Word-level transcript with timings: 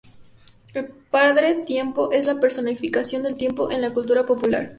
El 0.73 0.85
Padre 1.11 1.53
Tiempo 1.63 2.11
es 2.11 2.25
la 2.25 2.39
personificación 2.39 3.21
del 3.21 3.35
tiempo 3.37 3.69
en 3.69 3.83
la 3.83 3.93
cultura 3.93 4.25
popular. 4.25 4.69